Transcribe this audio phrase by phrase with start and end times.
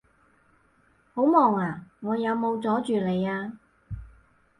[1.13, 1.85] 好忙呀？
[1.99, 3.59] 我有冇阻住你呀？